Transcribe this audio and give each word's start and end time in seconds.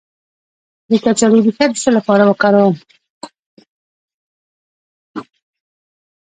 د 0.89 0.91
کچالو 1.03 1.37
ریښه 1.45 1.65
د 1.69 1.73
څه 1.81 1.89
لپاره 1.97 2.23
وکاروم؟ 2.25 2.75